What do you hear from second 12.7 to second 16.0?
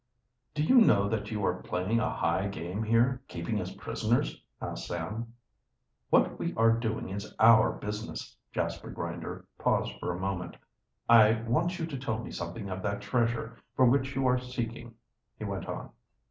that treasure for which you are seeking," he went on.